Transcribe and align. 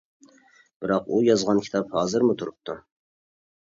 بىراق 0.85 1.13
ئۇ 1.13 1.21
يازغان 1.27 1.63
كىتاب 1.69 1.97
ھازىرمۇ 2.01 2.41
تۇرۇپتۇ. 2.43 2.83